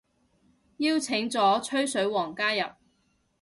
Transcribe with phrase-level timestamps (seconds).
[0.77, 2.71] 邀請咗吹水王加入